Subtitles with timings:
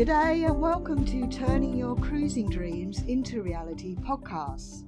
[0.00, 4.84] G'day and welcome to Turning Your Cruising Dreams into Reality podcasts.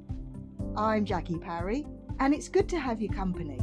[0.74, 1.86] I'm Jackie Parry
[2.18, 3.58] and it's good to have your company.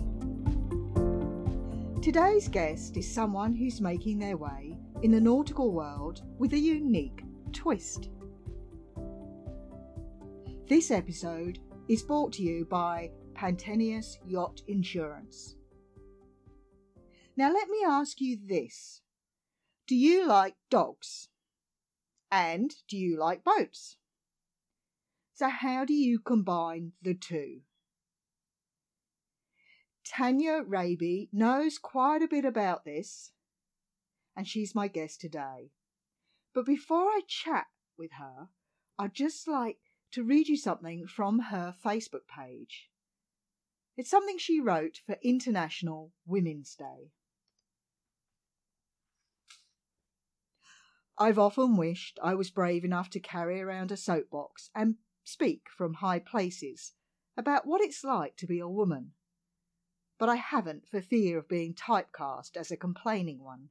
[2.04, 7.23] Today's guest is someone who's making their way in the nautical world with a unique
[7.52, 8.09] twist.
[10.68, 11.57] This episode
[11.88, 15.55] is brought to you by Pantaenius Yacht Insurance.
[17.35, 19.02] Now, let me ask you this
[19.88, 21.27] Do you like dogs?
[22.32, 23.98] And do you like boats?
[25.34, 27.62] So, how do you combine the two?
[30.05, 33.32] Tanya Raby knows quite a bit about this,
[34.36, 35.72] and she's my guest today.
[36.54, 38.50] But before I chat with her,
[38.98, 39.77] I'd just like
[40.12, 42.90] to read you something from her Facebook page.
[43.96, 47.12] It's something she wrote for International Women's Day.
[51.21, 55.95] I've often wished I was brave enough to carry around a soapbox and speak from
[55.95, 56.93] high places
[57.35, 59.12] about what it's like to be a woman.
[60.17, 63.70] But I haven't for fear of being typecast as a complaining one.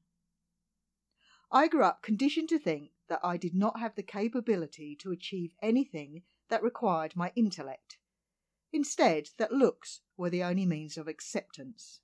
[1.51, 5.55] I grew up conditioned to think that I did not have the capability to achieve
[5.63, 7.97] anything that required my intellect.
[8.73, 12.01] Instead, that looks were the only means of acceptance.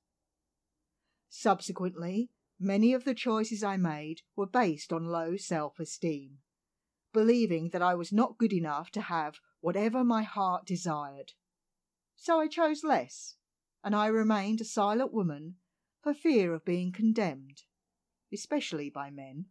[1.28, 6.38] Subsequently, Many of the choices I made were based on low self esteem,
[7.12, 11.32] believing that I was not good enough to have whatever my heart desired.
[12.16, 13.36] So I chose less,
[13.82, 15.56] and I remained a silent woman
[16.02, 17.62] for fear of being condemned,
[18.32, 19.46] especially by men.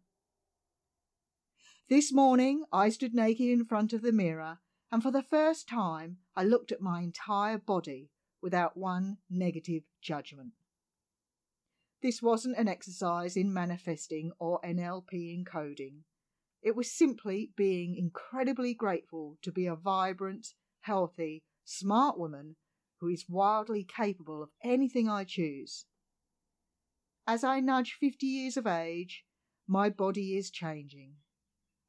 [1.88, 6.18] This morning I stood naked in front of the mirror, and for the first time
[6.34, 10.54] I looked at my entire body without one negative judgment.
[12.04, 16.02] This wasn't an exercise in manifesting or NLP encoding.
[16.60, 20.48] It was simply being incredibly grateful to be a vibrant,
[20.82, 22.56] healthy, smart woman
[23.00, 25.86] who is wildly capable of anything I choose.
[27.26, 29.24] As I nudge 50 years of age,
[29.66, 31.14] my body is changing.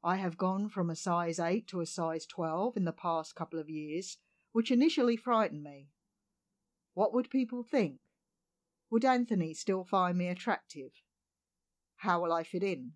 [0.02, 3.58] I have gone from a size 8 to a size 12 in the past couple
[3.58, 4.16] of years,
[4.52, 5.90] which initially frightened me.
[6.94, 7.98] What would people think?
[8.90, 10.92] Would Anthony still find me attractive?
[11.96, 12.92] How will I fit in?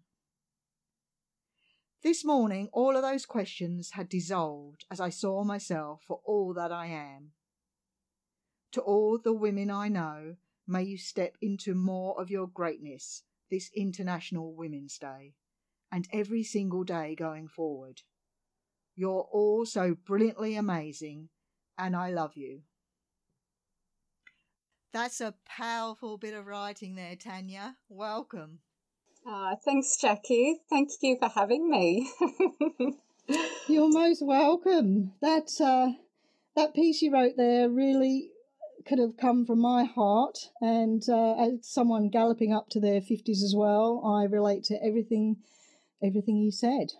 [2.02, 6.72] This morning, all of those questions had dissolved as I saw myself for all that
[6.72, 7.32] I am.
[8.72, 10.36] To all the women I know,
[10.66, 15.34] may you step into more of your greatness this International Women's Day
[15.90, 18.02] and every single day going forward.
[18.94, 21.30] You're all so brilliantly amazing,
[21.76, 22.62] and I love you.
[24.92, 27.76] That's a powerful bit of writing there, Tanya.
[27.88, 28.58] Welcome.
[29.24, 30.60] Uh, thanks, Jackie.
[30.68, 32.10] Thank you for having me.
[33.68, 35.12] You're most welcome.
[35.20, 35.92] That uh,
[36.56, 38.30] that piece you wrote there really
[38.86, 43.44] could have come from my heart, and uh, as someone galloping up to their fifties
[43.44, 45.36] as well, I relate to everything
[46.02, 46.94] everything you said.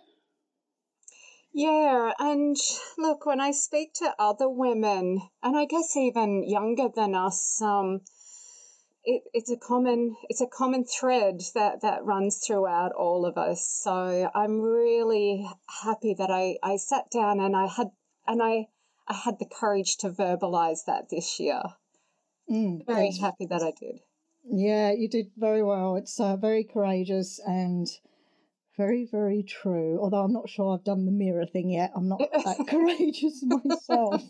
[1.53, 2.55] Yeah, and
[2.97, 8.01] look, when I speak to other women, and I guess even younger than us, um,
[9.03, 13.67] it, it's a common it's a common thread that that runs throughout all of us.
[13.67, 15.47] So I'm really
[15.83, 17.87] happy that I I sat down and I had
[18.27, 18.67] and I
[19.07, 21.61] I had the courage to verbalize that this year.
[22.49, 24.01] Mm, very happy that I did.
[24.43, 25.95] Yeah, you did very well.
[25.95, 27.87] It's uh, very courageous and
[28.77, 29.99] very, very true.
[30.01, 31.91] Although I'm not sure I've done the mirror thing yet.
[31.95, 34.23] I'm not that courageous myself.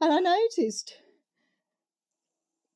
[0.00, 0.94] I noticed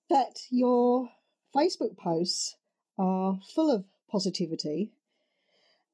[0.08, 1.10] that your
[1.54, 2.56] Facebook posts
[2.98, 4.92] are full of positivity.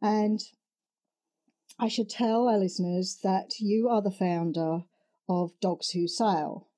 [0.03, 0.41] And
[1.79, 4.85] I should tell our listeners that you are the founder
[5.29, 6.69] of Dogs Who Sail.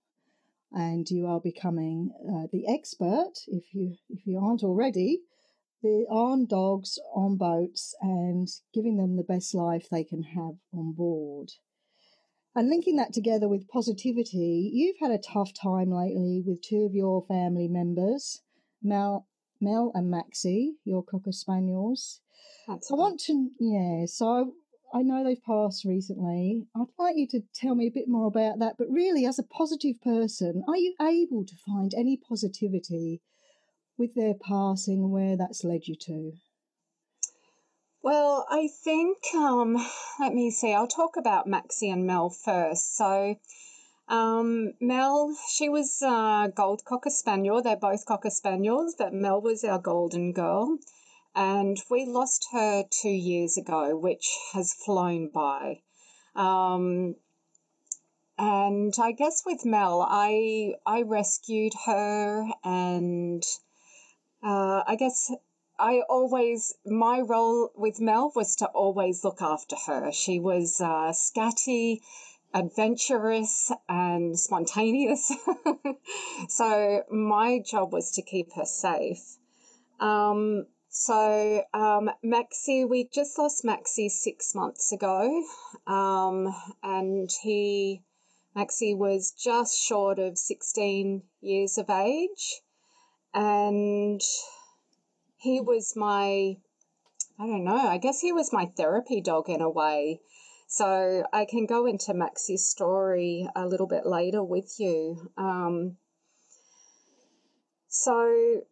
[0.70, 5.22] And you are becoming uh, the expert, if you if you aren't already,
[5.82, 10.92] the on dogs on boats and giving them the best life they can have on
[10.92, 11.52] board.
[12.54, 16.94] And linking that together with positivity, you've had a tough time lately with two of
[16.94, 18.42] your family members,
[18.82, 19.26] Mel,
[19.60, 22.20] Mel and Maxie, your cocker spaniels.
[22.66, 24.06] That's I want to, yeah.
[24.06, 24.54] So
[24.92, 26.66] I, I know they've passed recently.
[26.74, 28.74] I'd like you to tell me a bit more about that.
[28.78, 33.20] But really, as a positive person, are you able to find any positivity
[33.98, 36.32] with their passing and where that's led you to?
[38.00, 39.76] Well, I think, um,
[40.20, 42.96] let me see, I'll talk about Maxie and Mel first.
[42.96, 43.36] So,
[44.08, 47.60] um, Mel, she was a gold cocker spaniel.
[47.60, 50.78] They're both cocker spaniels, but Mel was our golden girl.
[51.34, 55.80] and we lost her two years ago, which has flown by.
[56.34, 57.14] Um,
[58.36, 63.42] and I guess with Mel, I I rescued her, and
[64.42, 65.30] uh, I guess
[65.78, 70.10] I always my role with Mel was to always look after her.
[70.12, 72.00] She was uh, scatty,
[72.52, 75.32] adventurous, and spontaneous.
[76.48, 79.36] so my job was to keep her safe.
[80.00, 85.44] Um, so um, Maxie, we just lost Maxie six months ago,
[85.86, 86.52] um,
[86.82, 88.02] and he
[88.54, 92.62] Maxie was just short of 16 years of age.
[93.34, 94.20] And
[95.36, 96.56] he was my,
[97.38, 100.20] I don't know, I guess he was my therapy dog in a way.
[100.66, 105.30] So I can go into Maxie's story a little bit later with you.
[105.36, 105.96] Um,
[107.88, 108.62] so,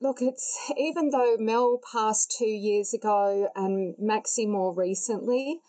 [0.00, 5.60] look, it's even though Mel passed two years ago and Maxie more recently,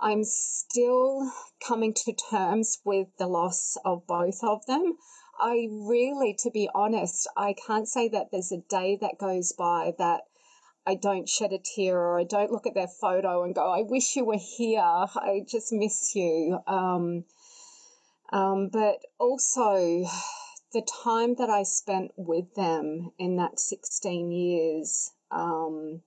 [0.00, 1.30] I'm still
[1.64, 4.98] coming to terms with the loss of both of them.
[5.38, 9.94] I really, to be honest, I can't say that there's a day that goes by
[9.98, 10.22] that
[10.86, 13.82] I don't shed a tear or I don't look at their photo and go, I
[13.82, 14.80] wish you were here.
[14.80, 16.58] I just miss you.
[16.66, 17.24] Um,
[18.32, 20.06] um, but also,
[20.72, 26.02] the time that I spent with them in that 16 years, um,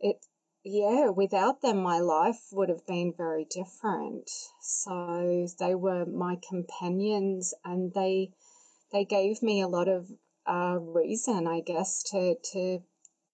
[0.00, 0.24] it
[0.68, 4.30] yeah, without them, my life would have been very different.
[4.60, 8.32] So they were my companions, and they
[8.92, 10.10] they gave me a lot of
[10.46, 12.82] uh, reason, I guess, to to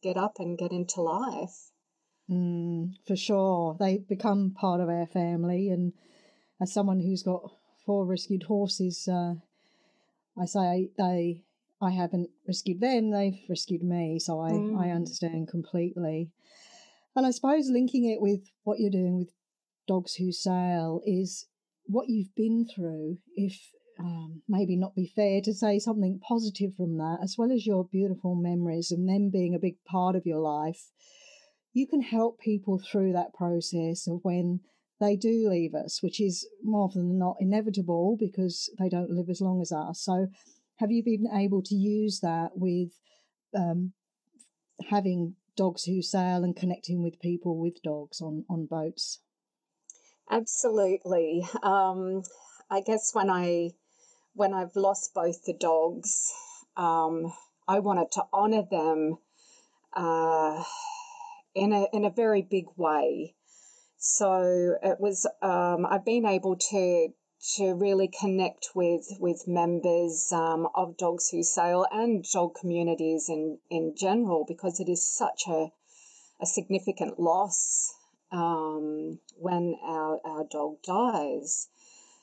[0.03, 1.71] get up and get into life.
[2.31, 5.93] Mm, for sure, they become part of our family, and
[6.61, 7.51] as someone who's got
[7.85, 9.35] four rescued horses, uh,
[10.39, 11.43] I say they.
[11.83, 14.79] I haven't rescued them; they've rescued me, so I, mm.
[14.79, 16.31] I understand completely.
[17.16, 19.31] And I suppose linking it with what you're doing with
[19.87, 21.46] Dogs Who Sail is
[21.87, 23.19] what you've been through.
[23.37, 23.61] If
[23.99, 27.84] um, maybe not be fair to say something positive from that, as well as your
[27.84, 30.90] beautiful memories and them being a big part of your life,
[31.72, 34.61] you can help people through that process of when
[35.00, 39.28] they do leave us, which is more often than not inevitable because they don't live
[39.28, 40.00] as long as us.
[40.00, 40.28] So,
[40.78, 42.90] have you been able to use that with
[43.56, 43.93] um,
[44.88, 49.21] having dogs who sail and connecting with people with dogs on, on boats?
[50.31, 51.47] Absolutely.
[51.62, 52.23] Um,
[52.71, 53.71] I guess when I
[54.35, 56.33] when I've lost both the dogs,
[56.77, 57.33] um,
[57.69, 59.19] I wanted to honour them
[59.93, 60.65] uh,
[61.55, 63.35] in a in a very big way.
[63.97, 67.09] So it was um, I've been able to
[67.52, 73.58] to really connect with with members um, of Dogs Who Sail and dog communities in
[73.69, 75.70] in general because it is such a
[76.41, 77.94] a significant loss
[78.32, 81.69] um, when our our dog dies.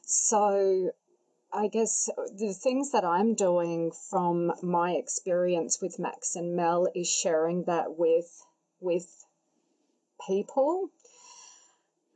[0.01, 0.91] So.
[1.53, 7.09] I guess the things that I'm doing from my experience with Max and Mel is
[7.09, 8.45] sharing that with
[8.79, 9.25] with
[10.25, 10.91] people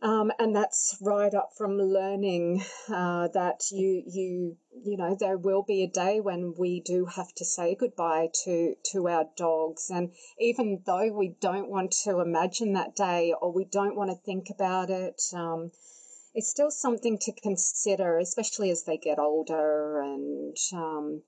[0.05, 5.63] um, and that's right up from learning uh, that you you you know there will
[5.63, 10.11] be a day when we do have to say goodbye to to our dogs, and
[10.39, 14.51] even though we don't want to imagine that day or we don't want to think
[14.51, 15.71] about it, um,
[16.35, 20.01] it's still something to consider, especially as they get older.
[20.01, 21.23] And um,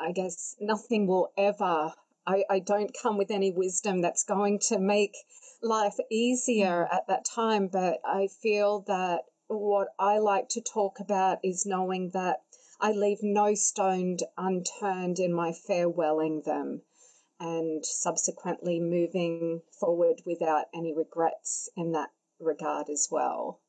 [0.00, 1.92] I guess nothing will ever.
[2.24, 5.16] I, I don't come with any wisdom that's going to make
[5.62, 11.38] life easier at that time, but I feel that what I like to talk about
[11.42, 12.42] is knowing that
[12.80, 16.82] I leave no stone unturned in my farewelling them
[17.38, 23.60] and subsequently moving forward without any regrets in that regard as well.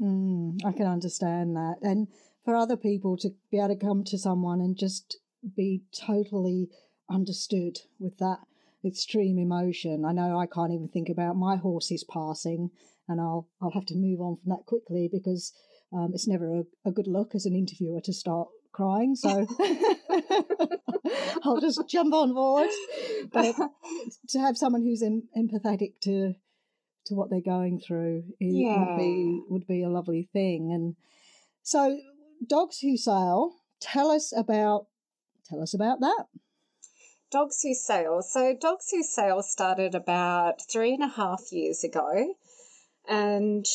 [0.00, 1.76] Mm, I can understand that.
[1.82, 2.08] And
[2.44, 5.18] for other people to be able to come to someone and just
[5.56, 6.68] be totally
[7.08, 8.38] understood with that
[8.84, 10.04] extreme emotion.
[10.04, 12.70] I know I can't even think about my horses passing,
[13.08, 15.52] and I'll I'll have to move on from that quickly because
[15.92, 19.14] um, it's never a, a, good look as an interviewer to start crying.
[19.14, 19.46] So
[21.44, 22.68] I'll just jump on board.
[23.32, 23.54] But
[24.30, 26.34] to have someone who's em- empathetic to
[27.06, 28.78] to what they're going through is, yeah.
[28.78, 30.72] would be would be a lovely thing.
[30.72, 30.96] And
[31.62, 31.98] so,
[32.46, 34.86] dogs who sail, tell us about
[35.48, 36.26] tell us about that.
[37.34, 38.22] Dogs Who Sail.
[38.22, 42.36] So, Dogs Who Sail started about three and a half years ago.
[43.08, 43.66] And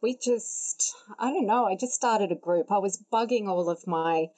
[0.00, 2.70] we just, I don't know, I just started a group.
[2.70, 4.28] I was bugging all of my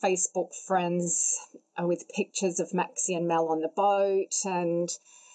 [0.00, 1.40] Facebook friends
[1.76, 4.88] with pictures of Maxie and Mel on the boat and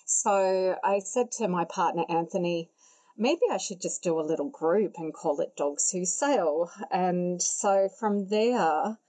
[0.06, 2.70] So I said to my partner, Anthony,
[3.18, 6.72] maybe I should just do a little group and call it Dogs Who Sail.
[6.90, 9.00] And so from there,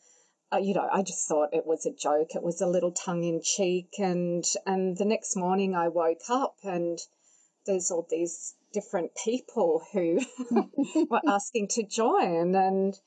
[0.53, 2.35] uh, you know, I just thought it was a joke.
[2.35, 3.95] It was a little tongue in cheek.
[3.99, 6.99] And, and the next morning I woke up and
[7.67, 10.21] there's all these different people who
[11.11, 12.55] were asking to join.
[12.55, 12.99] And,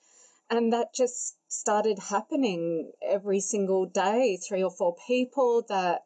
[0.50, 6.04] and that just started happening every single day, three or four people that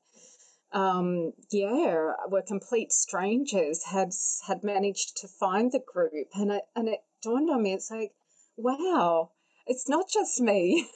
[0.72, 4.12] um, yeah, were complete strangers had
[4.48, 7.74] had managed to find the group, and it and it dawned on me.
[7.74, 8.12] It's like,
[8.58, 9.32] wow,
[9.68, 10.90] it's not just me,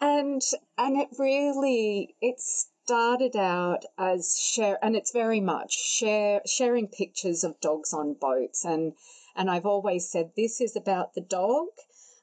[0.00, 0.42] and
[0.78, 7.42] and it really it started out as share, and it's very much share sharing pictures
[7.44, 8.92] of dogs on boats, and
[9.34, 11.68] and I've always said this is about the dog.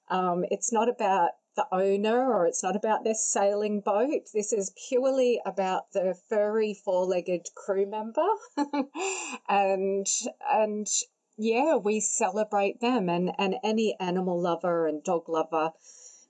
[0.09, 4.29] Um, it's not about the owner or it's not about their sailing boat.
[4.33, 8.25] This is purely about the furry four-legged crew member.
[9.49, 10.07] and
[10.51, 10.87] and
[11.37, 15.71] yeah, we celebrate them and, and any animal lover and dog lover,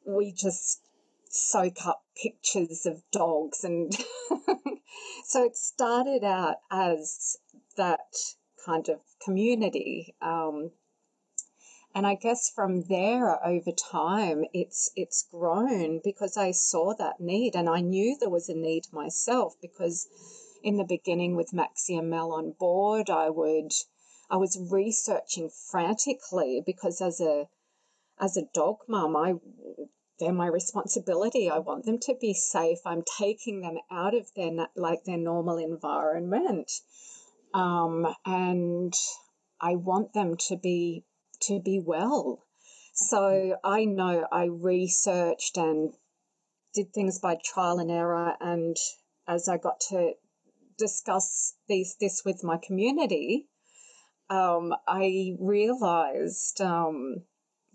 [0.06, 0.82] we just
[1.30, 3.92] soak up pictures of dogs and
[5.26, 7.38] so it started out as
[7.76, 8.16] that
[8.64, 10.70] kind of community um,
[11.96, 17.56] and I guess from there over time it's it's grown because I saw that need
[17.56, 20.08] and I knew there was a need myself because
[20.64, 23.74] in the beginning with Maxie and Mel on board I would
[24.34, 27.48] I was researching frantically because as a
[28.20, 29.36] as a dog mum I
[30.20, 31.52] they're my responsibility.
[31.52, 32.80] I want them to be safe.
[32.84, 36.72] I'm taking them out of their like their normal environment,
[37.54, 38.92] um, and
[39.62, 41.06] I want them to be
[41.42, 42.44] to be well.
[42.96, 45.94] So I know I researched and
[46.74, 48.34] did things by trial and error.
[48.42, 48.78] And
[49.28, 50.14] as I got to
[50.80, 53.48] discuss these this with my community,
[54.30, 57.24] um, I realized, um,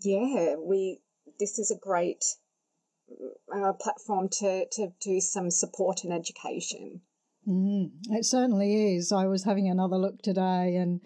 [0.01, 1.01] yeah, we
[1.39, 2.23] this is a great
[3.53, 7.01] uh, platform to to do some support and education.
[7.47, 9.11] Mm, it certainly is.
[9.11, 11.01] I was having another look today, and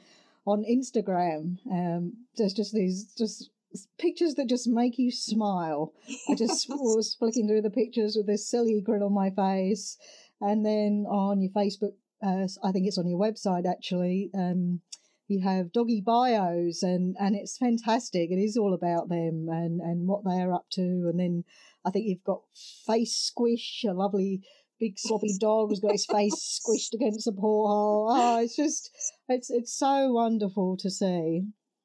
[0.46, 1.58] on Instagram.
[1.72, 3.50] Um, there's just these just
[3.98, 5.94] pictures that just make you smile.
[6.30, 9.98] I just was flicking through the pictures with this silly grin on my face,
[10.42, 14.30] and then on your Facebook, uh, I think it's on your website actually.
[14.34, 14.82] Um,
[15.28, 20.08] you have doggy bios and and it's fantastic it is all about them and and
[20.08, 21.44] what they're up to and then
[21.86, 22.42] i think you've got
[22.86, 24.42] face squish a lovely
[24.84, 28.10] big sloppy dog who's got his face squished against the porthole.
[28.12, 28.92] Oh, it's just
[29.30, 31.44] it's it's so wonderful to see.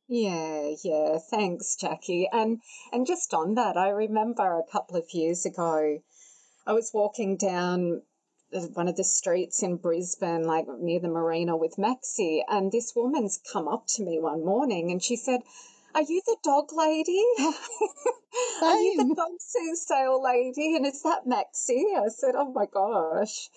[0.08, 1.18] Yeah, yeah.
[1.30, 2.28] Thanks, Jackie.
[2.32, 2.60] And
[2.92, 5.98] and just on that, I remember a couple of years ago,
[6.66, 8.02] I was walking down
[8.50, 13.38] one of the streets in Brisbane, like near the marina with Maxie, and this woman's
[13.52, 15.42] come up to me one morning and she said,
[15.94, 17.24] are you the dog lady?
[18.62, 20.76] Are you the dog sail lady?
[20.76, 21.86] And is that Maxie?
[21.96, 23.48] I said, Oh my gosh.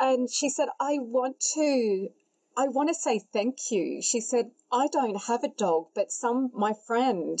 [0.00, 2.08] And she said, I want to
[2.56, 4.00] I want to say thank you.
[4.00, 7.38] She said, I don't have a dog, but some my friend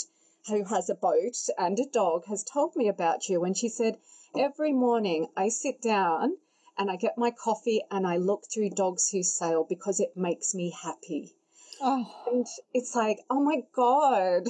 [0.48, 3.44] who has a boat and a dog has told me about you.
[3.44, 3.98] And she said,
[4.36, 6.36] Every morning I sit down
[6.78, 10.54] and I get my coffee and I look through Dogs Who Sail because it makes
[10.54, 11.34] me happy.
[11.80, 12.06] Oh.
[12.30, 14.44] And it's like, oh my God.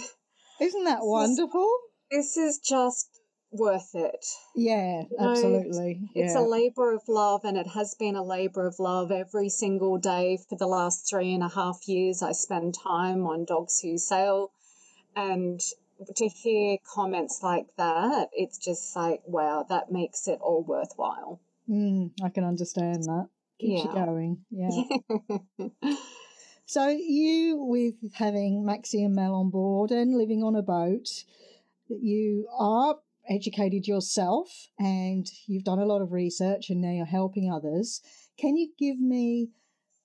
[0.61, 1.69] Isn't that wonderful?
[2.11, 3.09] This, this is just
[3.53, 4.25] worth it.
[4.55, 5.95] Yeah, you absolutely.
[6.15, 9.49] Know, it's a labor of love, and it has been a labor of love every
[9.49, 12.23] single day for the last three and a half years.
[12.23, 14.53] I spend time on Dogs Who Sail,
[15.15, 15.61] and
[16.17, 21.41] to hear comments like that, it's just like, wow, that makes it all worthwhile.
[21.73, 23.29] Mm, I can understand that.
[23.59, 23.89] Keeps yeah.
[23.89, 24.45] you going.
[24.51, 25.95] Yeah.
[26.73, 31.07] So you, with having Maxie and Mel on board and living on a boat,
[31.91, 32.97] that you are
[33.29, 38.01] educated yourself and you've done a lot of research and now you're helping others.
[38.39, 39.51] Can you give me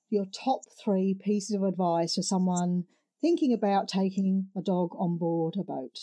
[0.10, 2.84] your top three pieces of advice for someone
[3.22, 6.00] thinking about taking a dog on board a boat?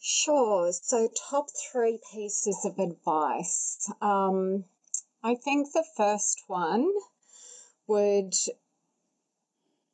[0.00, 0.72] Sure.
[0.72, 3.90] So, top three pieces of advice.
[4.00, 4.64] Um,
[5.22, 6.88] I think the first one
[7.86, 8.34] would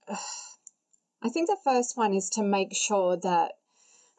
[1.23, 3.53] I think the first one is to make sure that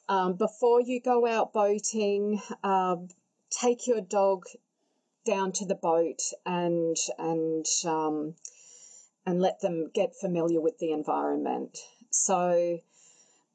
[0.10, 3.10] um, before you go out boating, um,
[3.52, 4.46] take your dog
[5.26, 8.36] down to the boat and and um,
[9.26, 11.78] and let them get familiar with the environment.
[12.10, 12.80] So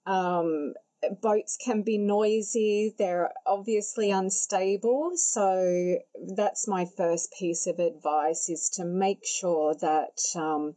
[0.07, 0.75] um,
[1.21, 5.13] boats can be noisy, they're obviously unstable.
[5.17, 5.99] So
[6.37, 10.75] that's my first piece of advice is to make sure that um,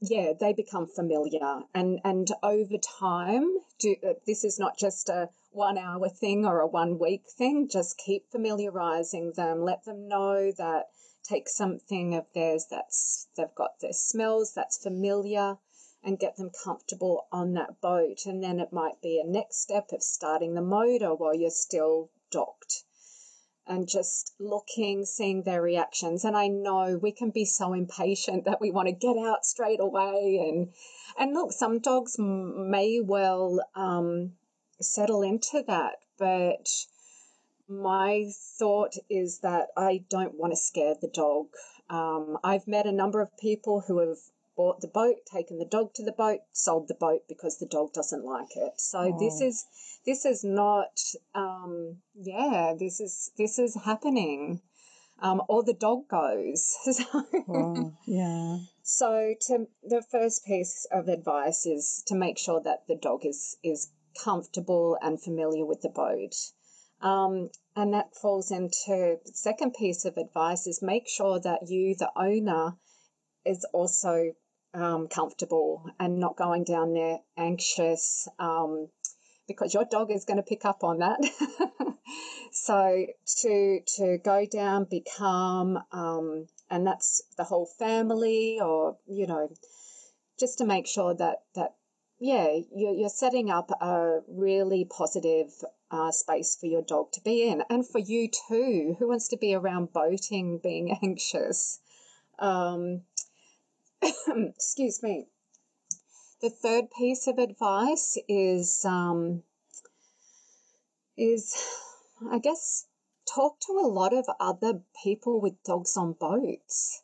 [0.00, 5.76] yeah, they become familiar and and over time do this is not just a one
[5.76, 10.86] hour thing or a one week thing, just keep familiarizing them, let them know that
[11.22, 15.56] take something of theirs that's they've got their smells that's familiar
[16.02, 18.26] and get them comfortable on that boat.
[18.26, 22.10] And then it might be a next step of starting the motor while you're still
[22.30, 22.84] docked
[23.66, 26.24] and just looking, seeing their reactions.
[26.24, 29.80] And I know we can be so impatient that we want to get out straight
[29.80, 30.40] away.
[30.48, 30.72] And
[31.18, 34.32] and look, some dogs may well um,
[34.80, 36.68] settle into that, but
[37.68, 41.46] my thought is that I don't want to scare the dog.
[41.88, 44.18] Um, I've met a number of people who have
[44.60, 47.94] bought the boat, taken the dog to the boat, sold the boat because the dog
[47.94, 48.78] doesn't like it.
[48.78, 49.18] So oh.
[49.18, 49.64] this is
[50.04, 51.00] this is not
[51.34, 54.60] um, yeah this is this is happening.
[55.22, 56.76] Um, or the dog goes.
[56.92, 57.04] so,
[57.48, 58.58] oh, yeah.
[58.82, 63.56] So to the first piece of advice is to make sure that the dog is
[63.64, 63.90] is
[64.22, 66.34] comfortable and familiar with the boat.
[67.00, 71.94] Um, and that falls into the second piece of advice is make sure that you,
[71.94, 72.76] the owner,
[73.44, 74.34] is also
[74.74, 78.88] um, comfortable and not going down there anxious um,
[79.48, 81.18] because your dog is going to pick up on that.
[82.52, 83.06] so
[83.42, 89.48] to to go down, be calm, um, and that's the whole family, or you know,
[90.38, 91.74] just to make sure that that
[92.20, 95.50] yeah, you're, you're setting up a really positive
[95.90, 98.94] uh, space for your dog to be in, and for you too.
[98.98, 101.80] Who wants to be around boating, being anxious?
[102.38, 103.02] Um,
[104.28, 105.26] excuse me.
[106.40, 109.42] The third piece of advice is um,
[111.18, 111.54] is
[112.30, 112.86] I guess
[113.28, 117.02] talk to a lot of other people with dogs on boats.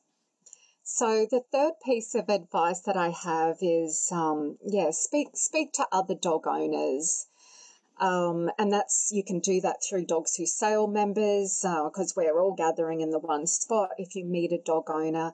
[0.83, 5.87] So the third piece of advice that I have is um, yeah speak speak to
[5.93, 7.27] other dog owners.
[7.99, 12.41] Um, and that's you can do that through Dogs Who Sail members because uh, we're
[12.41, 13.91] all gathering in the one spot.
[13.99, 15.33] If you meet a dog owner,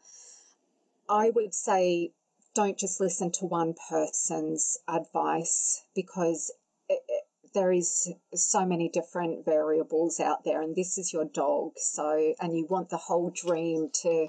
[1.09, 2.13] I would say
[2.55, 6.53] don't just listen to one person's advice because
[6.89, 11.73] it, it, there is so many different variables out there and this is your dog
[11.77, 14.29] so and you want the whole dream to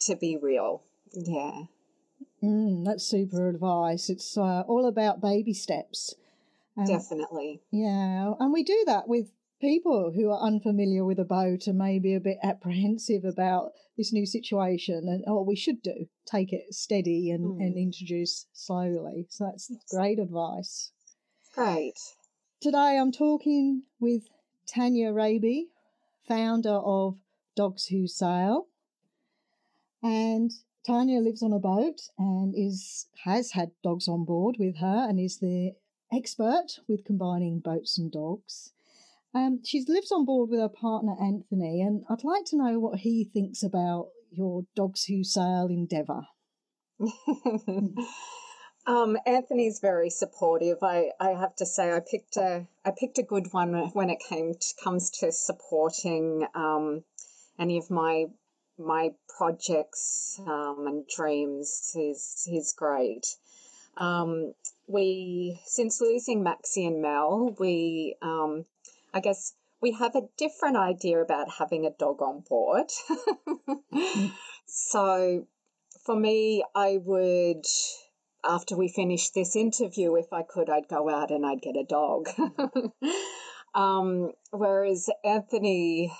[0.00, 0.82] to be real.
[1.12, 1.62] Yeah.
[2.42, 4.08] Mm, that's super advice.
[4.08, 6.14] It's uh, all about baby steps.
[6.86, 7.60] Definitely.
[7.72, 12.14] Yeah and we do that with people who are unfamiliar with a boat and maybe
[12.14, 17.30] a bit apprehensive about this new situation and oh we should do take it steady
[17.30, 17.60] and, mm.
[17.60, 19.26] and introduce slowly.
[19.30, 20.92] So that's great advice.
[21.54, 21.98] Great.
[22.60, 24.24] Today i'm talking with
[24.66, 25.68] tanya raby
[26.26, 27.16] founder of
[27.56, 28.66] dogs who sail.
[30.02, 30.52] And
[30.86, 35.18] tanya lives on a boat and is has had dogs on board with her and
[35.18, 35.72] is the
[36.12, 38.72] expert with combining boats and dogs
[39.38, 43.00] um, she lives on board with her partner Anthony, and I'd like to know what
[43.00, 46.22] he thinks about your Dogs Who Sail endeavour.
[48.86, 50.78] um, Anthony's very supportive.
[50.82, 54.18] I, I have to say, I picked a I picked a good one when it
[54.28, 57.04] came to, comes to supporting um,
[57.58, 58.26] any of my
[58.78, 61.90] my projects um, and dreams.
[61.94, 63.26] He's he's great.
[63.96, 64.54] Um,
[64.86, 68.64] we since losing Maxie and Mel, we um,
[69.12, 72.90] I guess we have a different idea about having a dog on board.
[74.66, 75.46] so
[76.04, 77.64] for me, I would,
[78.44, 81.84] after we finish this interview, if I could, I'd go out and I'd get a
[81.84, 82.28] dog.
[83.74, 86.12] um, whereas Anthony,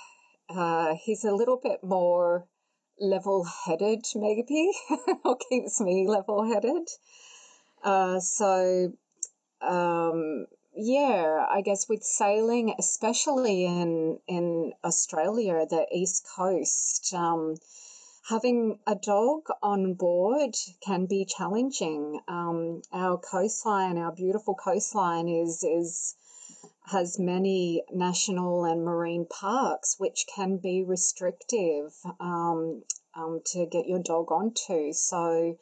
[0.49, 2.47] uh, he's a little bit more
[2.99, 4.71] level headed, maybe,
[5.25, 6.87] or keeps me level headed.
[7.83, 8.93] Uh, so,
[9.61, 10.45] um,
[10.81, 17.57] yeah, I guess with sailing, especially in in Australia, the east coast, um,
[18.29, 22.21] having a dog on board can be challenging.
[22.27, 26.15] Um, our coastline, our beautiful coastline, is is
[26.85, 32.83] has many national and marine parks, which can be restrictive um,
[33.15, 34.93] um to get your dog onto.
[34.93, 35.57] So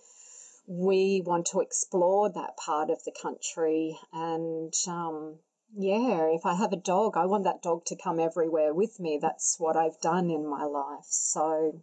[0.67, 3.97] we want to explore that part of the country.
[4.11, 5.39] And um,
[5.75, 9.17] yeah, if I have a dog, I want that dog to come everywhere with me.
[9.21, 11.05] That's what I've done in my life.
[11.07, 11.81] So,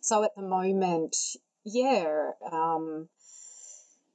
[0.00, 1.14] so at the moment,
[1.64, 3.10] yeah, um,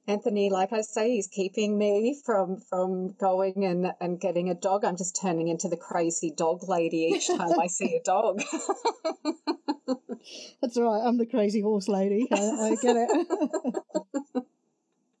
[0.08, 4.82] Anthony, like I say, he's keeping me from from going and, and getting a dog.
[4.82, 8.40] I'm just turning into the crazy dog lady each time I see a dog.
[10.62, 11.02] That's right.
[11.04, 12.26] I'm the crazy horse lady.
[12.32, 13.10] I, I get it.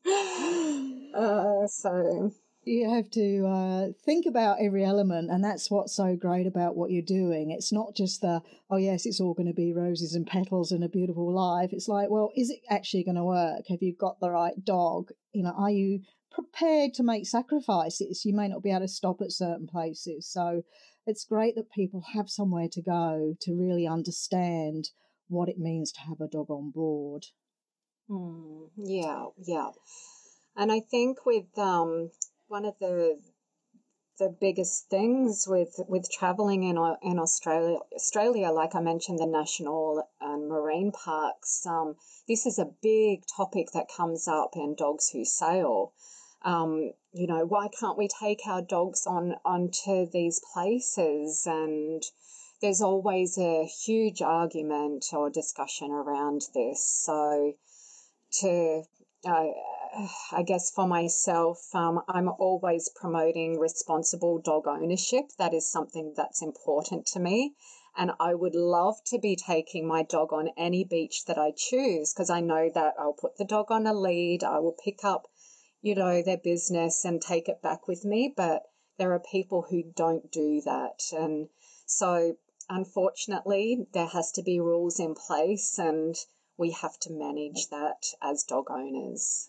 [1.14, 2.32] uh, so
[2.68, 6.90] you have to uh, think about every element, and that's what's so great about what
[6.90, 7.50] you're doing.
[7.50, 10.84] It's not just the oh yes, it's all going to be roses and petals and
[10.84, 11.70] a beautiful life.
[11.72, 13.62] It's like, well, is it actually going to work?
[13.68, 15.10] Have you got the right dog?
[15.32, 16.00] You know, are you
[16.30, 18.24] prepared to make sacrifices?
[18.24, 20.62] You may not be able to stop at certain places, so
[21.06, 24.90] it's great that people have somewhere to go to really understand
[25.28, 27.24] what it means to have a dog on board.
[28.10, 29.70] Mm, yeah, yeah.
[30.56, 32.10] And I think with um,
[32.48, 33.20] one of the
[34.18, 40.08] the biggest things with with traveling in in Australia, Australia, like I mentioned, the national
[40.20, 41.64] and marine parks.
[41.66, 45.92] Um, this is a big topic that comes up in Dogs Who Sail.
[46.42, 51.46] Um, you know, why can't we take our dogs on onto these places?
[51.46, 52.02] And
[52.60, 56.84] there's always a huge argument or discussion around this.
[56.84, 57.54] So,
[58.40, 58.82] to
[59.24, 59.44] uh,
[60.32, 65.30] I guess for myself, um, I'm always promoting responsible dog ownership.
[65.38, 67.54] That is something that's important to me.
[67.96, 72.12] And I would love to be taking my dog on any beach that I choose
[72.12, 75.26] because I know that I'll put the dog on a lead, I will pick up,
[75.80, 78.32] you know, their business and take it back with me.
[78.36, 78.64] But
[78.98, 81.00] there are people who don't do that.
[81.12, 81.48] And
[81.86, 82.36] so,
[82.68, 86.14] unfortunately, there has to be rules in place and
[86.58, 89.48] we have to manage that as dog owners.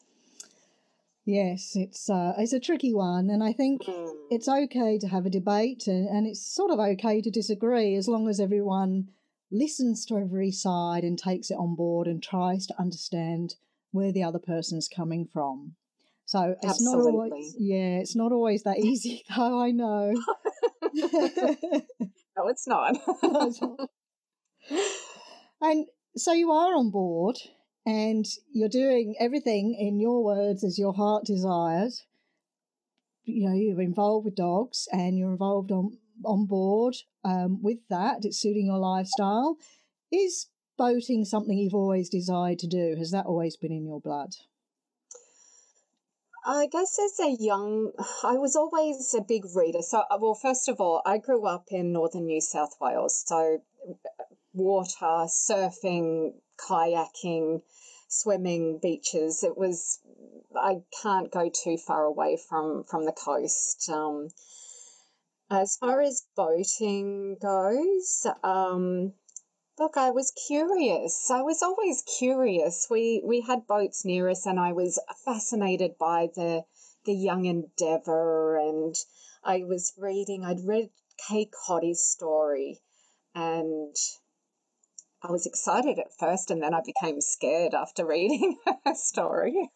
[1.30, 4.12] Yes, it's uh, it's a tricky one, and I think mm.
[4.32, 8.08] it's okay to have a debate, and, and it's sort of okay to disagree as
[8.08, 9.10] long as everyone
[9.52, 13.54] listens to every side and takes it on board and tries to understand
[13.92, 15.76] where the other person's coming from.
[16.26, 17.12] So it's Absolutely.
[17.12, 20.13] not always yeah, it's not always that easy though, I know.
[20.82, 22.98] no, it's not.
[23.22, 23.89] no, it's not.
[25.62, 27.38] And so you are on board
[27.86, 32.06] and you're doing everything in your words as your heart desires.
[33.24, 38.26] You know, you're involved with dogs and you're involved on on board um, with that.
[38.26, 39.58] It's suiting your lifestyle.
[40.12, 42.96] Is boating something you've always desired to do?
[42.98, 44.32] Has that always been in your blood?
[46.46, 47.92] I guess as a young,
[48.24, 49.82] I was always a big reader.
[49.82, 53.24] So, uh, well, first of all, I grew up in northern New South Wales.
[53.28, 53.62] So,
[54.54, 56.34] water, surfing,
[56.67, 57.62] kayaking,
[58.08, 59.43] swimming, beaches.
[59.43, 60.00] It was
[60.56, 63.89] I can't go too far away from from the coast.
[63.89, 64.30] Um,
[65.50, 69.13] as far as boating goes, um,
[69.80, 71.32] look, I was curious.
[71.32, 72.88] I was always curious.
[72.89, 76.65] We we had boats near us, and I was fascinated by the
[77.06, 78.58] the young endeavour.
[78.58, 78.95] And
[79.43, 80.43] I was reading.
[80.43, 80.89] I'd read
[81.28, 82.82] Kay Cottee's story,
[83.34, 83.95] and
[85.21, 89.69] I was excited at first and then I became scared after reading her story.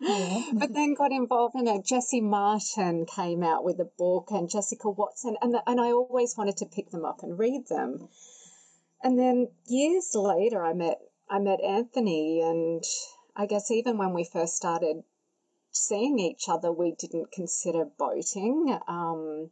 [0.00, 0.42] Yeah.
[0.52, 1.84] but then got involved in it.
[1.84, 6.36] Jesse Martin came out with a book and Jessica Watson, and, the, and I always
[6.36, 8.08] wanted to pick them up and read them.
[9.02, 12.84] And then years later, I met I met Anthony, and
[13.34, 15.02] I guess even when we first started
[15.72, 18.78] seeing each other, we didn't consider boating.
[18.86, 19.50] Um,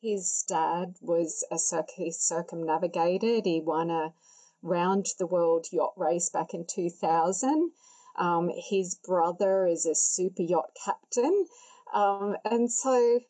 [0.00, 3.46] his dad was a circ- he circumnavigated.
[3.46, 4.14] He won a
[4.62, 7.72] round the world yacht race back in 2000.
[8.16, 11.46] Um, his brother is a super yacht captain.
[11.92, 13.20] Um, and so,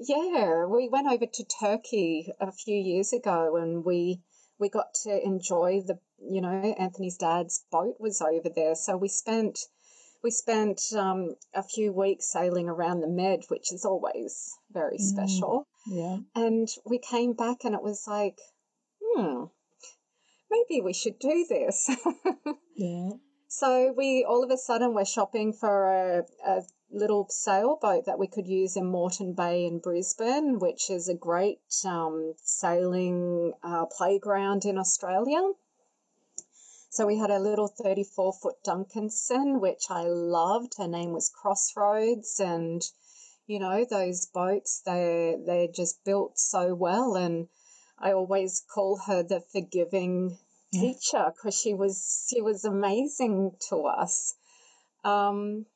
[0.00, 4.20] yeah, we went over to Turkey a few years ago and we
[4.58, 9.08] we got to enjoy the you know Anthony's dad's boat was over there, so we
[9.08, 9.58] spent
[10.22, 15.00] we spent um, a few weeks sailing around the Med, which is always very mm.
[15.00, 15.66] special.
[15.86, 16.18] Yeah.
[16.34, 18.38] And we came back and it was like,
[19.02, 19.44] hmm,
[20.50, 21.90] maybe we should do this.
[22.76, 23.10] yeah.
[23.48, 28.26] So we all of a sudden we're shopping for a, a little sailboat that we
[28.26, 34.64] could use in Moreton Bay in Brisbane, which is a great um, sailing uh, playground
[34.64, 35.52] in Australia.
[36.90, 40.74] So we had a little 34 foot Duncanson, which I loved.
[40.78, 42.38] Her name was Crossroads.
[42.38, 42.82] And,
[43.46, 47.14] you know, those boats, they, they're just built so well.
[47.14, 47.48] And
[47.98, 50.38] I always call her the forgiving
[50.72, 54.34] teacher because she was, she was amazing to us.
[55.04, 55.66] Um,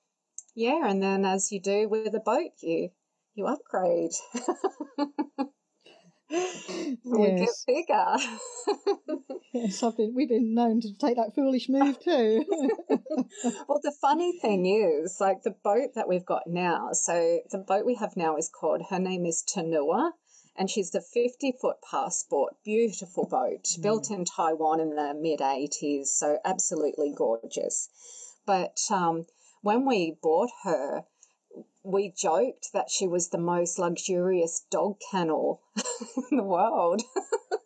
[0.54, 0.88] yeah.
[0.88, 2.90] And then as you do with a boat, you,
[3.34, 4.12] you upgrade.
[6.30, 7.64] we yes.
[7.66, 8.16] get bigger.
[9.54, 12.44] yes, I've been, we've been known to take that foolish move too.
[13.68, 17.86] well, the funny thing is, like the boat that we've got now, so the boat
[17.86, 20.12] we have now is called, her name is Tanua,
[20.56, 23.82] and she's the 50 foot passport, beautiful boat, mm.
[23.82, 27.88] built in Taiwan in the mid 80s, so absolutely gorgeous.
[28.44, 29.26] But um,
[29.62, 31.04] when we bought her,
[31.88, 35.62] we joked that she was the most luxurious dog kennel
[36.30, 37.02] in the world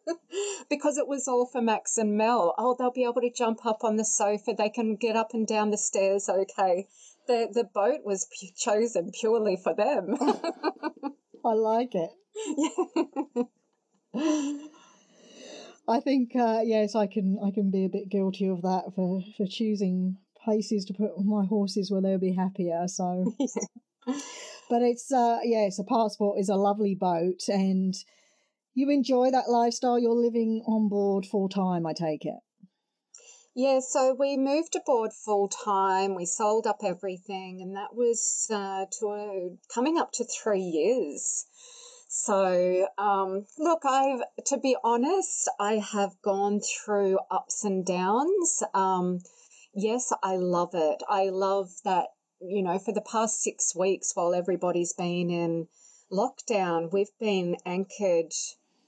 [0.71, 2.55] because it was all for Max and Mel.
[2.57, 4.55] Oh, they'll be able to jump up on the sofa.
[4.57, 6.29] They can get up and down the stairs.
[6.29, 6.87] Okay.
[7.27, 10.17] The, the boat was chosen purely for them.
[11.45, 12.11] I like it.
[15.89, 19.21] I think uh, yes, I can I can be a bit guilty of that for
[19.37, 22.87] for choosing places to put my horses where they'll be happier.
[22.87, 23.35] So
[24.07, 27.95] but it's uh yes, a passport is a lovely boat and
[28.75, 32.41] you enjoy that lifestyle you're living on board full time, I take it.
[33.55, 36.15] Yeah, so we moved aboard full time.
[36.15, 41.45] We sold up everything, and that was uh, to coming up to three years.
[42.09, 48.63] So, um, look, I've to be honest, I have gone through ups and downs.
[48.73, 49.21] Um,
[49.75, 51.03] yes, I love it.
[51.07, 52.09] I love that
[52.45, 55.69] you know, for the past six weeks while everybody's been in
[56.11, 58.33] lockdown, we've been anchored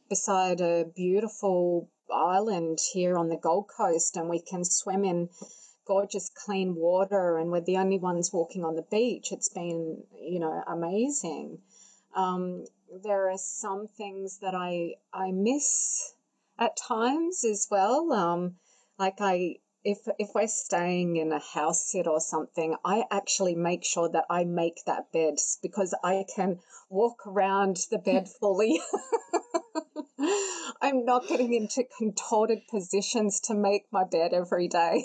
[0.09, 5.29] beside a beautiful island here on the Gold Coast and we can swim in
[5.87, 9.33] gorgeous clean water and we're the only ones walking on the beach.
[9.33, 11.59] It's been, you know, amazing.
[12.15, 12.65] Um,
[13.03, 16.15] there are some things that I I miss
[16.59, 18.13] at times as well.
[18.13, 18.57] Um,
[18.99, 23.85] like I if if we're staying in a house sit or something, I actually make
[23.85, 28.81] sure that I make that bed because I can walk around the bed fully.
[30.81, 35.05] I'm not getting into contorted positions to make my bed every day.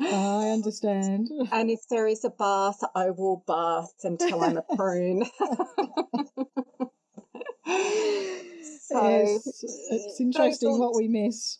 [0.00, 1.28] I understand.
[1.50, 5.24] And if there is a bath, I will bath until I'm a prune.
[7.64, 11.58] so yes, it's interesting what we miss.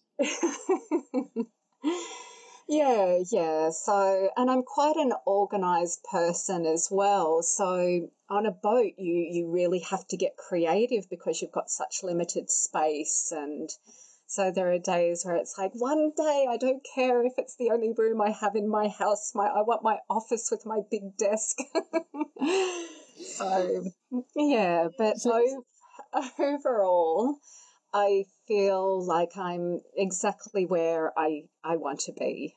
[2.73, 3.71] Yeah, yeah.
[3.71, 7.43] So, and I'm quite an organized person as well.
[7.43, 12.05] So, on a boat, you you really have to get creative because you've got such
[12.05, 13.69] limited space and
[14.29, 17.73] so there are days where it's like one day I don't care if it's the
[17.73, 19.33] only room I have in my house.
[19.35, 21.59] My I want my office with my big desk.
[23.25, 23.83] so
[24.37, 25.65] yeah, but so,
[26.39, 27.39] overall,
[27.93, 32.55] I feel like I'm exactly where I I want to be.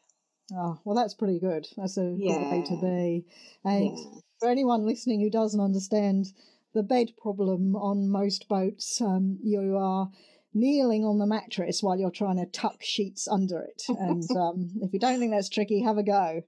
[0.53, 1.67] Oh, well, that's pretty good.
[1.77, 2.37] That's a yeah.
[2.37, 3.25] good way to be.
[3.63, 4.19] And yeah.
[4.39, 6.27] for anyone listening who doesn't understand
[6.73, 10.09] the bed problem on most boats, um, you are
[10.53, 13.83] kneeling on the mattress while you're trying to tuck sheets under it.
[13.87, 16.43] And um, if you don't think that's tricky, have a go.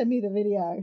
[0.00, 0.82] Send me the video.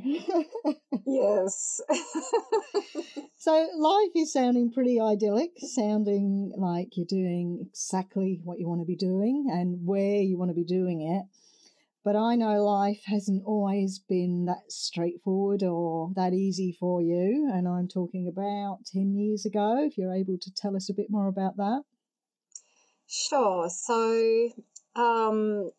[1.07, 1.81] yes.
[3.37, 8.85] so life is sounding pretty idyllic, sounding like you're doing exactly what you want to
[8.85, 11.25] be doing and where you want to be doing it.
[12.03, 17.49] But I know life hasn't always been that straightforward or that easy for you.
[17.51, 21.07] And I'm talking about 10 years ago, if you're able to tell us a bit
[21.09, 21.81] more about that.
[23.07, 23.67] Sure.
[23.67, 24.49] So
[24.95, 25.71] um,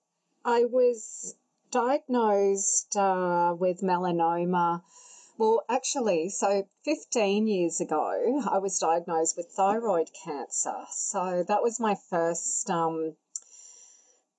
[0.44, 1.36] I was
[1.70, 4.82] diagnosed uh, with melanoma.
[5.36, 10.84] Well, actually, so 15 years ago, I was diagnosed with thyroid cancer.
[10.90, 13.14] So that was my first um,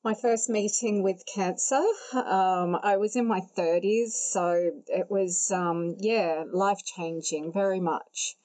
[0.04, 1.84] my first meeting with cancer.
[2.14, 8.38] Um, I was in my 30s, so it was, um, yeah, life changing very much.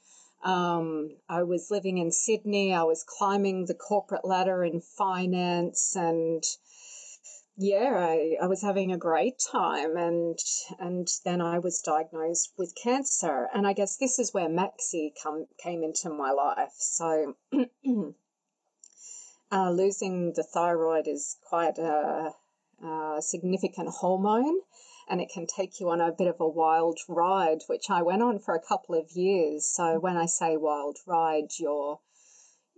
[0.43, 6.43] Um, I was living in Sydney, I was climbing the corporate ladder in finance, and
[7.57, 9.97] yeah, I, I was having a great time.
[9.97, 10.39] And,
[10.79, 13.49] and then I was diagnosed with cancer.
[13.55, 16.75] And I guess this is where Maxie come, came into my life.
[16.79, 17.37] So,
[19.55, 22.33] Uh, losing the thyroid is quite a,
[22.83, 24.59] a significant hormone
[25.09, 28.21] and it can take you on a bit of a wild ride, which I went
[28.21, 29.65] on for a couple of years.
[29.65, 32.01] So when I say wild ride, your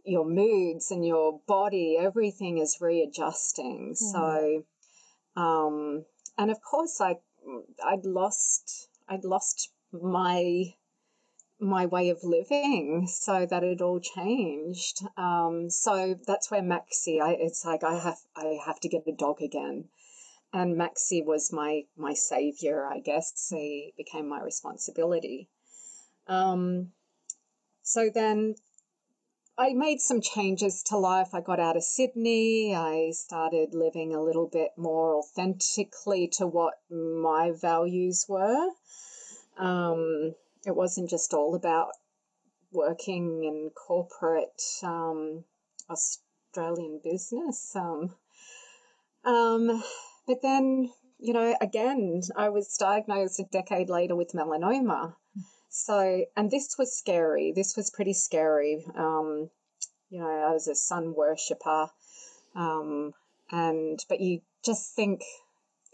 [0.07, 3.92] your moods and your body, everything is readjusting.
[3.92, 3.97] Mm.
[3.97, 4.64] So,
[5.37, 6.05] um,
[6.38, 7.16] and of course, I
[7.85, 10.75] I'd lost I'd lost my
[11.59, 15.03] my way of living so that it all changed.
[15.16, 19.12] Um, so that's where Maxie, I, it's like I have I have to get a
[19.12, 19.88] dog again,
[20.53, 23.49] and Maxie was my my savior, I guess.
[23.51, 25.49] He became my responsibility.
[26.29, 26.92] Um,
[27.83, 28.57] so then
[29.59, 31.33] I made some changes to life.
[31.33, 32.75] I got out of Sydney.
[32.75, 38.69] I started living a little bit more authentically to what my values were.
[39.57, 40.35] Um,
[40.66, 41.92] it wasn't just all about
[42.71, 45.45] working in corporate um,
[45.88, 47.75] Australian business.
[47.75, 48.14] Um,
[49.25, 49.83] um,
[50.27, 55.14] but then, you know, again, I was diagnosed a decade later with melanoma.
[55.79, 57.53] So, and this was scary.
[57.55, 58.87] This was pretty scary.
[58.97, 59.51] Um,
[60.09, 61.91] you know, I was a sun worshipper.
[62.55, 63.12] Um,
[63.51, 65.23] and, but you just think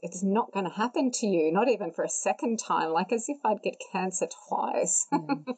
[0.00, 3.28] it's not going to happen to you, not even for a second time, like as
[3.28, 5.06] if I'd get cancer twice.
[5.12, 5.56] Mm.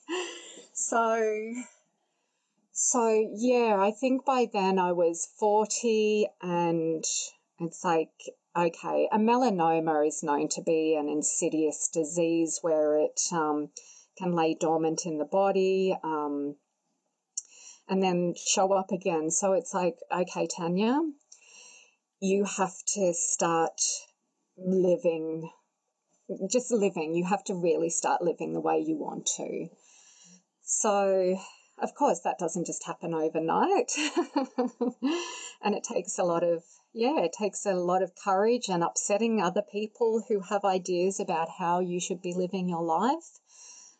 [0.72, 1.54] so,
[2.72, 7.04] so yeah, I think by then I was 40 and
[7.60, 8.10] it's like,
[8.56, 13.68] okay, a melanoma is known to be an insidious disease where it um,
[14.16, 16.56] can lay dormant in the body um,
[17.88, 19.30] and then show up again.
[19.30, 21.00] So it's like, okay, Tanya,
[22.20, 23.80] you have to start
[24.56, 25.50] living,
[26.50, 27.14] just living.
[27.14, 29.68] You have to really start living the way you want to.
[30.62, 31.38] So
[31.78, 33.90] of course, that doesn't just happen overnight.
[35.60, 39.42] and it takes a lot of, yeah, it takes a lot of courage and upsetting
[39.42, 43.40] other people who have ideas about how you should be living your life.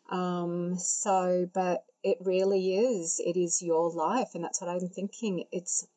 [0.09, 4.29] Um, so, but it really is, it is your life.
[4.33, 5.45] And that's what I'm thinking.
[5.51, 5.87] It's,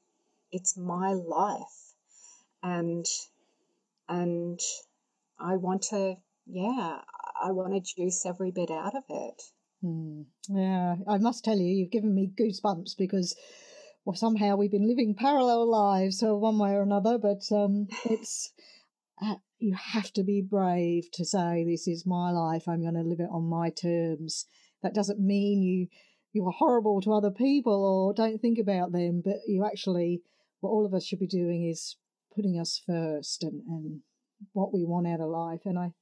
[0.50, 1.94] it's my life.
[2.62, 3.06] And,
[4.08, 4.58] and
[5.38, 6.16] I want to,
[6.46, 6.98] yeah,
[7.42, 9.42] I want to juice every bit out of it.
[9.82, 10.22] Hmm.
[10.48, 13.36] Yeah, I must tell you, you've given me goosebumps because
[14.08, 17.18] well, somehow we've been living parallel lives, so one way or another.
[17.18, 18.52] But um, it's
[19.22, 22.68] uh, you have to be brave to say this is my life.
[22.68, 24.46] I'm going to live it on my terms.
[24.82, 25.88] That doesn't mean you
[26.32, 30.22] you are horrible to other people or don't think about them, but you actually
[30.60, 31.96] what all of us should be doing is
[32.34, 34.00] putting us first and, and
[34.52, 35.62] what we want out of life.
[35.64, 35.92] And I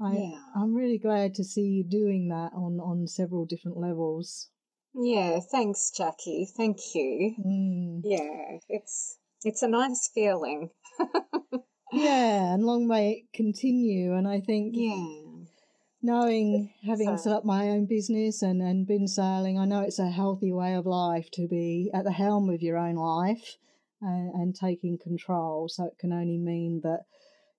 [0.00, 0.38] I, yeah.
[0.54, 4.50] I'm really glad to see you doing that on, on several different levels.
[4.94, 6.48] Yeah, thanks, Jackie.
[6.56, 7.34] Thank you.
[7.46, 8.00] Mm.
[8.04, 10.70] Yeah, it's it's a nice feeling.
[11.92, 14.14] yeah, and long may it continue.
[14.14, 15.16] And I think yeah,
[16.02, 17.22] knowing having so.
[17.24, 20.74] set up my own business and and been sailing, I know it's a healthy way
[20.74, 23.56] of life to be at the helm of your own life
[24.00, 25.68] and, and taking control.
[25.68, 27.04] So it can only mean that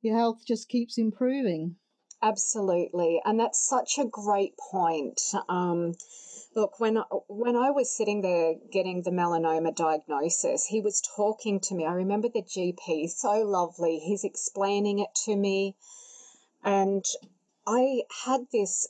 [0.02, 1.76] your health just keeps improving.
[2.22, 5.22] Absolutely, and that's such a great point.
[5.50, 5.94] Um,
[6.58, 11.76] look, when when I was sitting there getting the melanoma diagnosis, he was talking to
[11.76, 11.86] me.
[11.86, 14.00] I remember the GP, so lovely.
[14.00, 15.76] He's explaining it to me,
[16.64, 17.06] and
[17.68, 18.88] I had this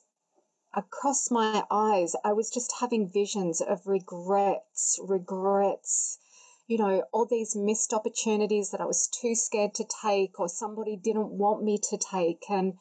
[0.74, 2.16] across my eyes.
[2.24, 6.20] I was just having visions of regrets, regrets
[6.68, 10.98] you know, all these missed opportunities that I was too scared to take or somebody
[10.98, 12.44] didn't want me to take.
[12.50, 12.78] And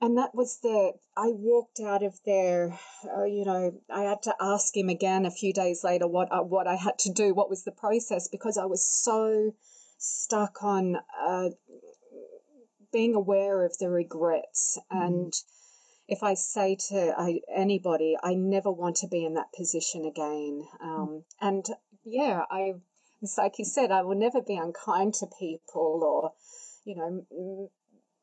[0.00, 2.78] and that was the i walked out of there
[3.16, 6.42] uh, you know i had to ask him again a few days later what uh,
[6.42, 9.54] what i had to do what was the process because i was so
[9.98, 11.48] stuck on uh,
[12.92, 15.06] being aware of the regrets mm.
[15.06, 15.32] and
[16.08, 20.66] if i say to I, anybody i never want to be in that position again
[20.80, 21.22] um, mm.
[21.40, 21.66] and
[22.04, 22.74] yeah i
[23.22, 26.32] it's like you said i will never be unkind to people or
[26.84, 27.70] you know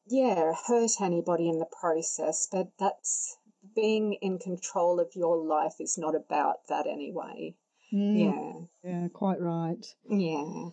[0.07, 3.37] yeah, hurt anybody in the process, but that's
[3.75, 7.55] being in control of your life is not about that anyway.
[7.93, 8.67] Mm.
[8.83, 8.91] Yeah.
[8.91, 9.85] Yeah, quite right.
[10.09, 10.69] Yeah.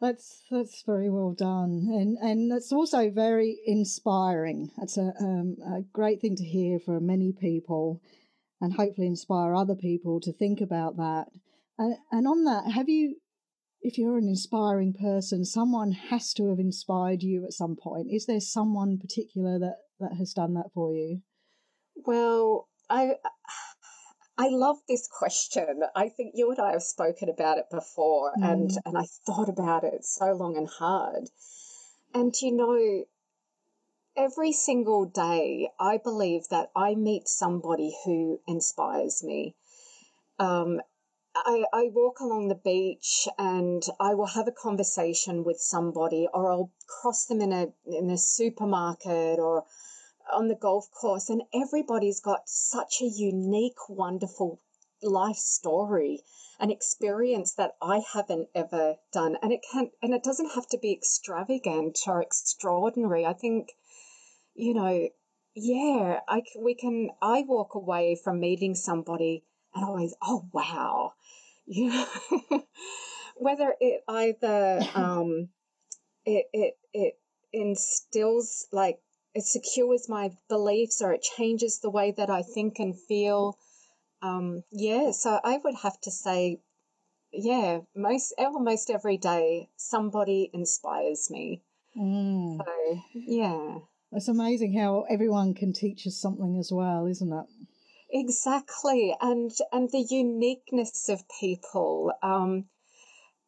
[0.00, 4.70] That's that's very well done, and and it's also very inspiring.
[4.82, 8.02] It's a um, a great thing to hear for many people,
[8.60, 11.26] and hopefully inspire other people to think about that.
[11.78, 13.16] And and on that, have you
[13.84, 18.08] if you're an inspiring person, someone has to have inspired you at some point.
[18.10, 21.20] Is there someone particular that, that has done that for you?
[21.94, 23.16] Well, I
[24.36, 25.82] I love this question.
[25.94, 28.52] I think you and I have spoken about it before mm.
[28.52, 31.28] and, and I thought about it so long and hard.
[32.14, 33.04] And you know,
[34.16, 39.54] every single day I believe that I meet somebody who inspires me.
[40.38, 40.80] Um,
[41.36, 46.52] I, I walk along the beach and I will have a conversation with somebody, or
[46.52, 49.64] I'll cross them in a in a supermarket or
[50.32, 54.60] on the golf course, and everybody's got such a unique, wonderful
[55.02, 56.22] life story,
[56.60, 60.78] an experience that I haven't ever done, and it can and it doesn't have to
[60.78, 63.26] be extravagant or extraordinary.
[63.26, 63.72] I think,
[64.54, 65.08] you know,
[65.56, 67.10] yeah, I we can.
[67.20, 71.12] I walk away from meeting somebody and always, oh wow,
[71.66, 72.06] you know,
[73.36, 75.48] whether it either um,
[76.24, 77.14] it it it
[77.52, 78.98] instills like
[79.34, 83.58] it secures my beliefs or it changes the way that I think and feel.
[84.22, 86.60] Um, yeah, so I would have to say,
[87.32, 91.62] yeah, most almost every day somebody inspires me.
[91.96, 92.58] Mm.
[92.58, 93.78] So yeah,
[94.12, 97.46] It's amazing how everyone can teach us something as well, isn't it?
[98.14, 102.12] Exactly, and and the uniqueness of people.
[102.22, 102.66] Um,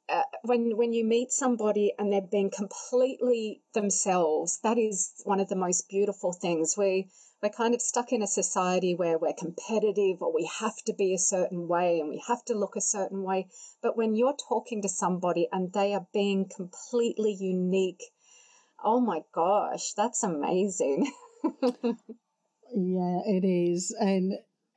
[0.08, 5.48] uh, when when you meet somebody and they're being completely themselves, that is one of
[5.48, 6.74] the most beautiful things.
[6.76, 7.08] We
[7.42, 11.14] we're kind of stuck in a society where we're competitive or we have to be
[11.14, 13.48] a certain way and we have to look a certain way.
[13.82, 18.02] But when you're talking to somebody and they are being completely unique,
[18.82, 21.12] oh my gosh, that's amazing.
[22.74, 23.94] Yeah, it is.
[23.98, 24.34] And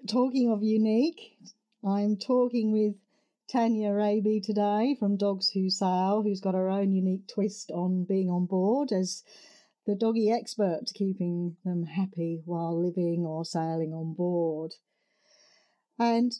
[0.07, 1.37] talking of unique,
[1.85, 2.95] I'm talking with
[3.51, 8.29] Tanya Raby today from Dogs Who Sail, who's got her own unique twist on being
[8.29, 9.23] on board as
[9.85, 14.75] the doggy expert, keeping them happy while living or sailing on board.
[15.97, 16.31] And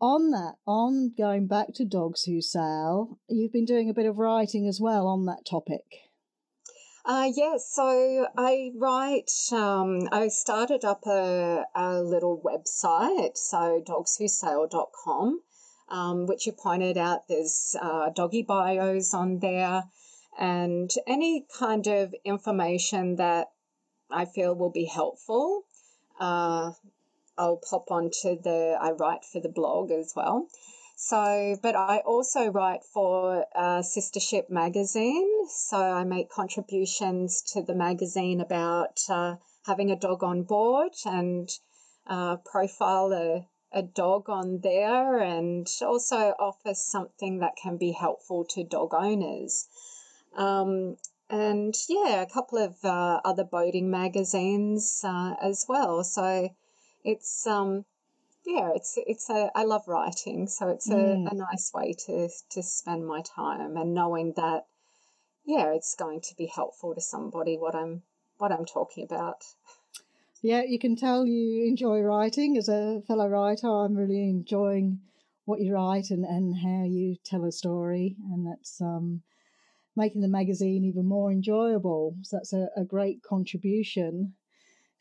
[0.00, 4.18] on that, on going back to Dogs Who Sail, you've been doing a bit of
[4.18, 6.03] writing as well on that topic.
[7.06, 15.40] Uh, yes, so I write, um, I started up a, a little website, so dogswhosail.com,
[15.90, 19.84] um, which you pointed out there's uh, doggy bios on there
[20.38, 23.48] and any kind of information that
[24.10, 25.64] I feel will be helpful.
[26.18, 26.72] Uh,
[27.36, 30.48] I'll pop onto the, I write for the blog as well.
[30.96, 35.48] So, but I also write for uh, Sistership magazine.
[35.48, 39.36] So I make contributions to the magazine about uh,
[39.66, 41.50] having a dog on board and
[42.06, 48.44] uh, profile a, a dog on there and also offer something that can be helpful
[48.50, 49.68] to dog owners.
[50.36, 50.96] Um,
[51.28, 56.04] and yeah, a couple of uh, other boating magazines uh, as well.
[56.04, 56.50] So
[57.02, 57.84] it's um,
[58.44, 61.30] yeah, it's it's a I love writing, so it's a, Mm.
[61.30, 64.66] a nice way to to spend my time and knowing that
[65.44, 68.02] yeah, it's going to be helpful to somebody what I'm
[68.38, 69.44] what I'm talking about.
[70.42, 72.58] Yeah, you can tell you enjoy writing.
[72.58, 75.00] As a fellow writer, I'm really enjoying
[75.46, 79.22] what you write and, and how you tell a story, and that's um,
[79.96, 82.16] making the magazine even more enjoyable.
[82.22, 84.34] So that's a, a great contribution.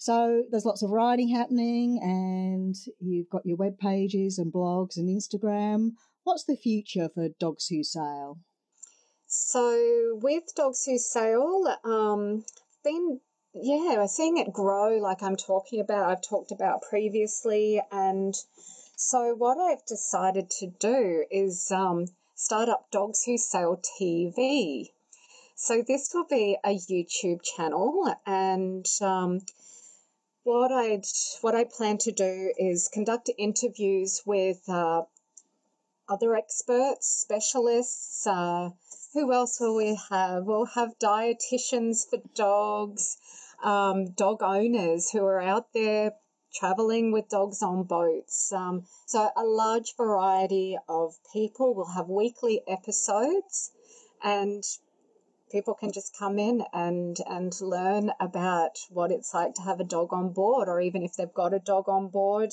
[0.04, 5.08] So there's lots of writing happening, and you've got your web pages and blogs and
[5.08, 5.92] Instagram.
[6.26, 8.38] What's the future for Dogs Who Sail?
[9.28, 12.44] So with Dogs Who Sail, um,
[12.84, 13.22] been
[13.54, 18.36] yeah, seeing it grow like I'm talking about, I've talked about previously, and
[18.98, 24.88] so what I've decided to do is um, start up Dogs Who Sail TV.
[25.56, 29.40] So this will be a YouTube channel, and um,
[30.44, 31.06] what I'd
[31.42, 35.04] what I plan to do is conduct interviews with uh,
[36.10, 38.28] other experts, specialists.
[38.28, 38.72] Uh,
[39.14, 40.44] who else will we have?
[40.44, 43.18] We'll have dietitians for dogs,
[43.64, 46.14] um, dog owners who are out there
[46.54, 48.52] traveling with dogs on boats.
[48.52, 51.74] Um, so a large variety of people.
[51.74, 53.72] We'll have weekly episodes,
[54.22, 54.64] and
[55.54, 59.86] people can just come in and and learn about what it's like to have a
[59.96, 62.52] dog on board, or even if they've got a dog on board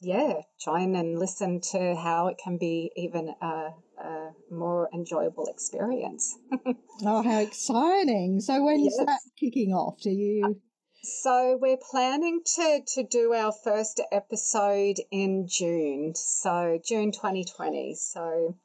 [0.00, 6.36] yeah, join and listen to how it can be even a, a more enjoyable experience.
[7.04, 8.40] Oh, how exciting!
[8.40, 9.06] So when's Yes.
[9.06, 10.00] that kicking off?
[10.00, 10.46] Do you?
[10.46, 10.54] Uh,
[11.02, 17.94] so we're planning to to do our first episode in June, so June 2020.
[17.96, 18.56] So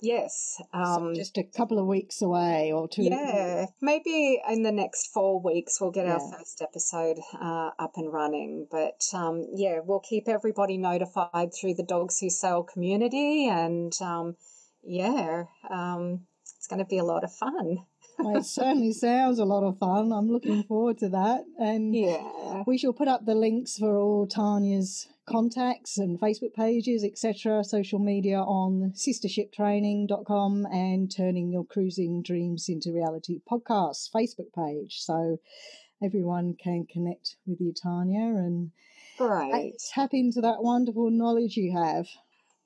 [0.00, 3.02] yes, So um, just a couple of weeks away or two.
[3.04, 6.36] yeah, maybe in the next four weeks we'll get our Yeah.
[6.38, 8.66] first episode uh, up and running.
[8.70, 14.36] But um, yeah, we'll keep everybody notified through the Dogs Who Sail community, and um,
[14.82, 16.20] yeah, um,
[16.56, 17.78] it's going to be a lot of fun.
[18.18, 20.12] Well, it certainly sounds a lot of fun.
[20.12, 21.44] I'm looking forward to that.
[21.58, 27.04] And Yeah, we shall put up the links for all Tanya's contacts and Facebook pages,
[27.04, 35.00] etc., social media on sistershiptraining.com and Turning Your Cruising Dreams into Reality podcast Facebook page.
[35.00, 35.38] So
[36.02, 38.70] everyone can connect with you, Tanya, and
[39.18, 39.74] great.
[39.94, 42.06] tap into that wonderful knowledge you have.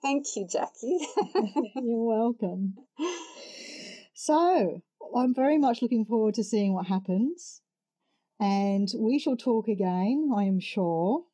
[0.01, 0.99] Thank you, Jackie.
[1.77, 2.77] You're welcome.
[4.15, 4.83] So,
[5.17, 7.61] I'm very much looking forward to seeing what happens.
[8.39, 11.25] And we shall talk again, I am sure.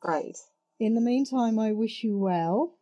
[0.00, 0.36] Great.
[0.78, 2.78] In the meantime, I wish you well.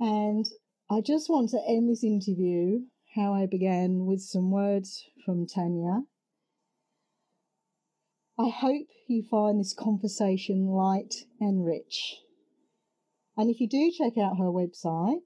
[0.00, 0.46] And
[0.90, 2.80] I just want to end this interview
[3.14, 6.02] how I began with some words from Tanya.
[8.38, 12.16] I hope you find this conversation light and rich.
[13.36, 15.22] And if you do check out her website,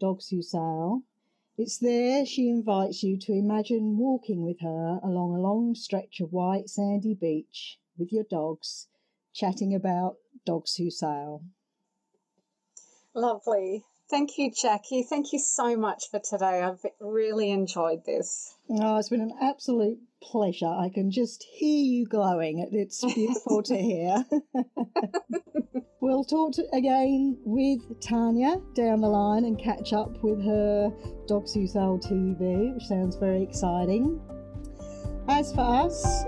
[0.00, 1.02] Dogs Who Sail,
[1.56, 6.32] it's there she invites you to imagine walking with her along a long stretch of
[6.32, 8.86] white sandy beach with your dogs,
[9.32, 11.42] chatting about Dogs Who Sail.
[13.14, 13.84] Lovely.
[14.10, 15.04] Thank you, Jackie.
[15.04, 16.62] Thank you so much for today.
[16.62, 18.56] I've really enjoyed this.
[18.68, 20.66] Oh, it's been an absolute pleasure.
[20.66, 22.68] I can just hear you glowing.
[22.72, 24.24] It's beautiful to hear.
[26.00, 30.92] we'll talk to, again with Tanya down the line and catch up with her
[31.28, 34.20] Dogs Who Sail TV, which sounds very exciting.
[35.28, 36.24] As for us,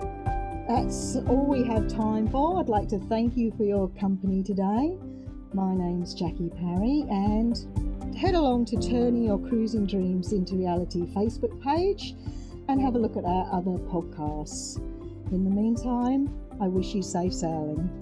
[0.69, 2.61] that's all we have time for.
[2.61, 4.97] I'd like to thank you for your company today.
[5.53, 11.61] My name's Jackie Parry, and head along to Turning Your Cruising Dreams into Reality Facebook
[11.63, 12.15] page
[12.69, 14.77] and have a look at our other podcasts.
[15.33, 18.02] In the meantime, I wish you safe sailing.